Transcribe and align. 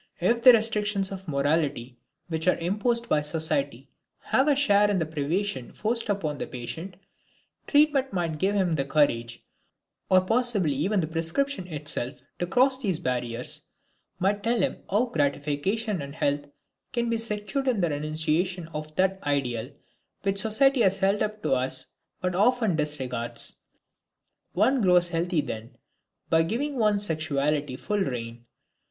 If 0.19 0.41
the 0.41 0.51
restrictions 0.53 1.11
of 1.11 1.27
morality 1.27 1.95
which 2.27 2.47
are 2.47 2.57
imposed 2.57 3.07
by 3.07 3.21
society 3.21 3.87
have 4.21 4.47
a 4.47 4.55
share 4.55 4.89
in 4.89 4.97
the 4.97 5.05
privation 5.05 5.71
forced 5.73 6.09
upon 6.09 6.39
the 6.39 6.47
patient, 6.47 6.95
treatment 7.67 8.11
might 8.11 8.39
give 8.39 8.55
him 8.55 8.73
the 8.73 8.83
courage, 8.83 9.43
or 10.09 10.21
possibly 10.21 10.71
even 10.71 11.01
the 11.01 11.05
prescription 11.07 11.67
itself, 11.67 12.19
to 12.39 12.47
cross 12.47 12.81
these 12.81 12.97
barriers, 12.97 13.67
might 14.17 14.41
tell 14.41 14.57
him 14.59 14.81
how 14.89 15.05
gratification 15.05 16.01
and 16.01 16.15
health 16.15 16.47
can 16.93 17.07
be 17.07 17.19
secured 17.19 17.67
in 17.67 17.81
the 17.81 17.89
renunciation 17.91 18.69
of 18.69 18.95
that 18.95 19.19
ideal 19.21 19.69
which 20.23 20.39
society 20.39 20.81
has 20.81 20.97
held 20.97 21.21
up 21.21 21.43
to 21.43 21.53
us 21.53 21.85
but 22.21 22.33
often 22.33 22.75
disregards. 22.75 23.57
One 24.53 24.81
grows 24.81 25.09
healthy 25.09 25.41
then, 25.41 25.77
by 26.27 26.41
giving 26.41 26.77
one's 26.79 27.05
sexuality 27.05 27.75
full 27.77 27.99
reign. 27.99 28.45